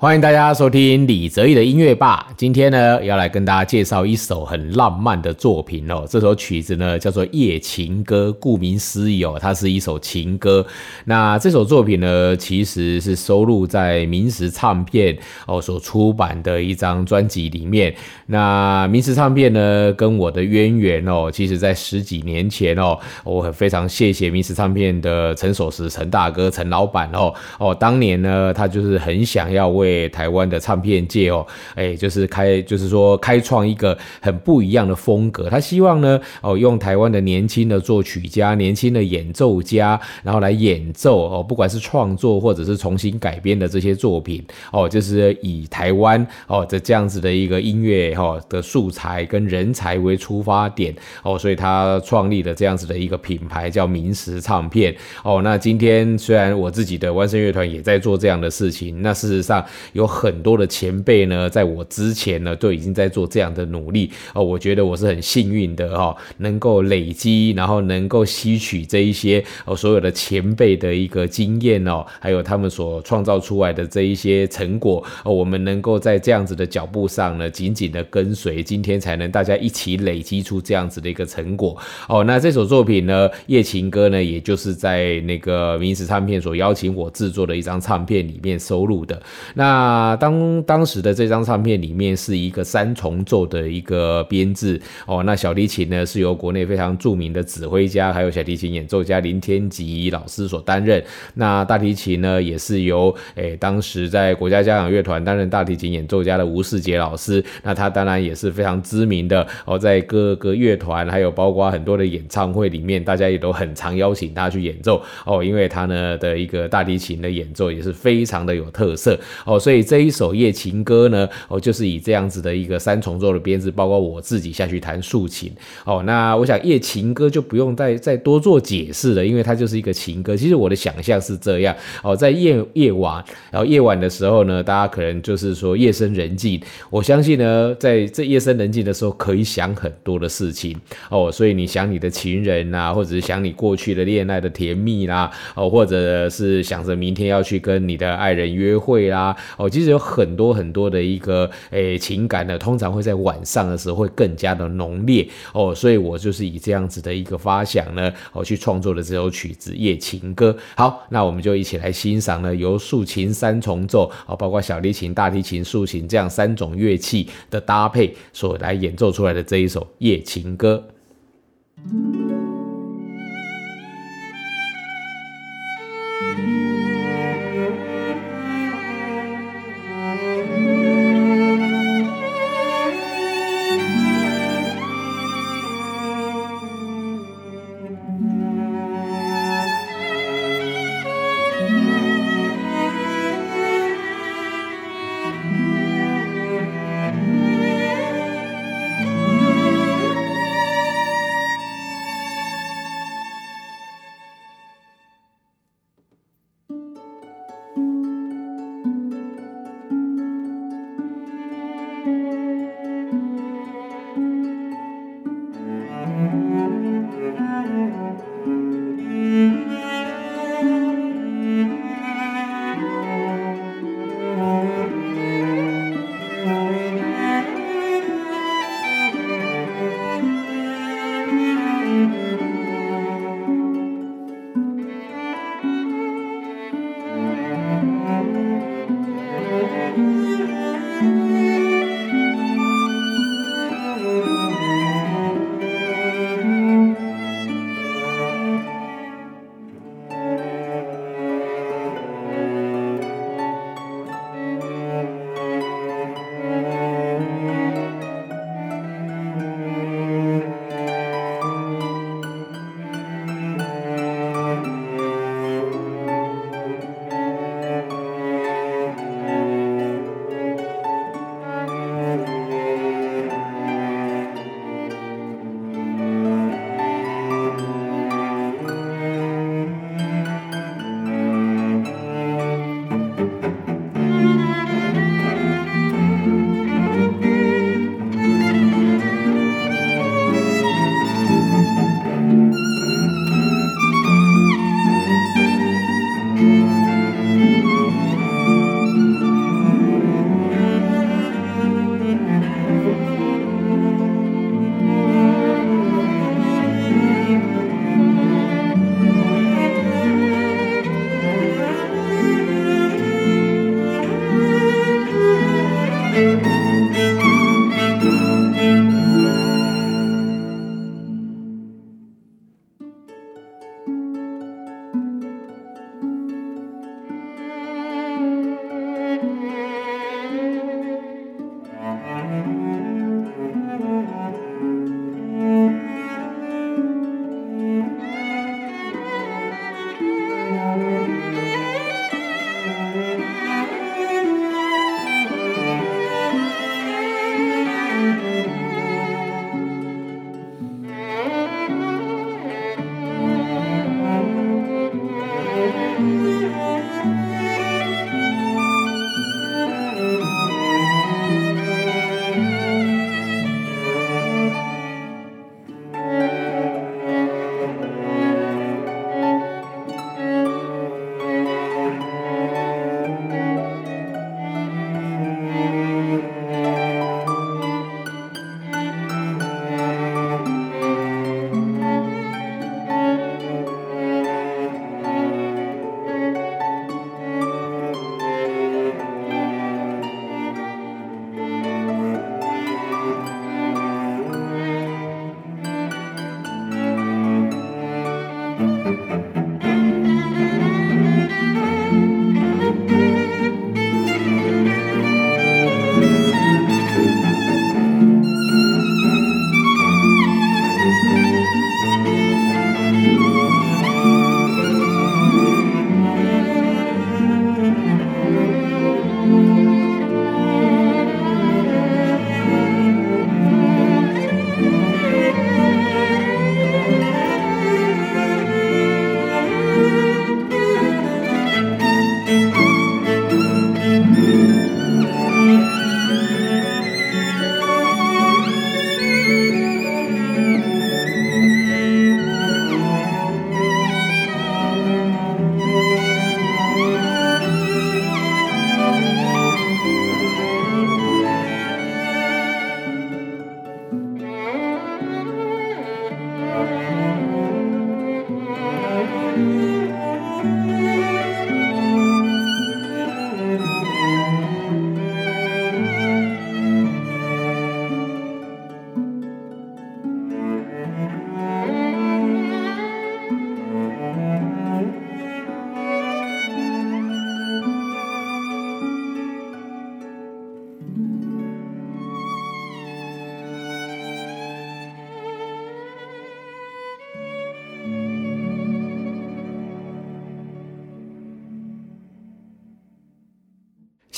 [0.00, 2.28] 欢迎大家收听李泽义的音乐吧。
[2.36, 6.04] 今天呢，要来跟大家介绍一首很浪漫的作品哦。
[6.08, 10.64] 这首曲子呢，叫做《夜情歌》，顾名思义哦，它是一首情歌。
[11.06, 17.92] 那这首作品呢，其实是收录在明石唱片哦所出版的一张专辑里面。
[18.26, 35.48] 那明石唱片呢，跟我的渊源哦，其实在十几年前哦，我很非常谢谢明石唱片的陈守时陈大哥陈老板哦哦，当年呢，他就是很想要为台湾的唱片界哦，哎，就是开，就是说开创一个很不一样的风格。
[35.48, 55.40] 他希望呢，哦，用台湾的年轻的作曲家、年轻的演奏家，然后来演奏哦，不管是创作或者是重新改编的这些作品哦，就是以台湾哦的这样子的一个音乐哈的素材跟人才为出发点哦，所以他创立了这样子的一个品牌叫明石唱片哦。
[55.42, 59.64] 那今天虽然我自己的万声乐团也在做这样的事情，那事实上。
[59.92, 64.42] 有很多的前辈呢，在我之前呢，都已经在做这样的努力哦。
[64.42, 81.76] 我觉得我是很幸运的哈，能够累积，然后能够吸取这一些哦所有的前辈的一个经验哦，还有他们所创造出来的这一些成果哦，我们能够在这样子的脚步上呢，紧紧的跟随，今天才能大家一起累积出这样子的一个成果
[82.08, 82.24] 哦。
[82.24, 89.20] 那这首作品呢，《夜情歌》呢，也就是在那个明石唱片所邀请我制作的一张唱片里面收录的
[89.54, 89.67] 那。
[89.68, 101.04] 那当当时的这张唱片里面是一个三重奏的一个编制哦，那小提琴呢是由国内非常著名的指挥家，还有小提琴演奏家林天吉老师所担任。
[101.34, 119.57] 那大提琴呢也是由诶当时在国家交响乐团担任大提琴演奏家的吴世杰老师，那他当然也是非常知名的哦，在各个乐团还有包括很多的演唱会里面，大家也都很常邀请他去演奏哦，因为他呢的一个大提琴的演奏也是非常的有特色哦。
[119.58, 125.52] 所以这一首夜情歌呢，哦，就是以这样子的一个三重奏的编制，包括我自己下去弹竖琴，
[125.84, 130.36] 哦，那我想夜情歌就不用再再多做解释了，因为它就是一个情歌。
[130.36, 140.76] 其实我的想象是这样，哦，在夜夜晚，然后夜晚的时候呢，大家可能就是说夜深人静，我相信呢，在这夜深人静的时候，可以想很多的事情，
[141.10, 149.36] 哦，所以你想你的情人呐，或者是想你过去的恋爱的甜蜜啦，哦，或者是想着明天要去跟你的爱人约会啦。
[149.56, 160.50] 哦，其实有很多很多的一个诶情感呢，通常会在晚上的时候会更加的浓烈哦，所以我就是以这样子的一个发想呢，我去创作了这首曲子《夜情歌》。
[160.76, 170.84] 好，那我们就一起来欣赏呢，由竖琴三重奏哦，包括小提琴、大提琴、竖琴这样三种乐器的搭配所来演奏出来的这一首《夜情歌》。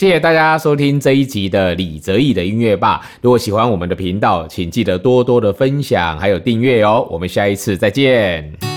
[0.00, 3.02] 谢谢大家收听这一集的李泽义的音乐吧。
[3.20, 7.06] 如果喜欢我们的频道，请记得多多的分享还有订阅哦。
[7.10, 8.69] 我们下一次再见。